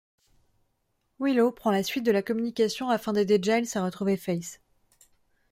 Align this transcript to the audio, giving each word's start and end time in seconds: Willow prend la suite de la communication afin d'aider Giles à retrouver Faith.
Willow 1.19 1.51
prend 1.51 1.69
la 1.69 1.83
suite 1.83 2.03
de 2.03 2.11
la 2.11 2.23
communication 2.23 2.89
afin 2.89 3.13
d'aider 3.13 3.37
Giles 3.39 3.67
à 3.75 3.85
retrouver 3.85 4.17
Faith. 4.17 4.59